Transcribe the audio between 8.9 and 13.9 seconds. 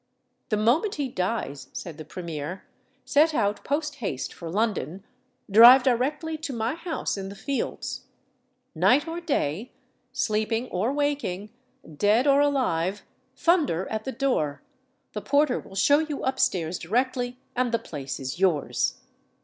or day, sleeping or waking, dead or alive, thunder